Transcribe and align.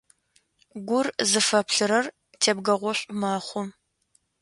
Гур 0.87 1.05
зыфэплърэр 1.29 2.05
тебгэгъошӏу 2.41 3.15
мэхъу. 3.19 3.63